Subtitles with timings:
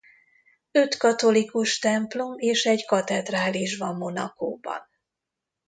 [0.71, 4.83] Öt katolikus templom és egy katedrális van Monacóban.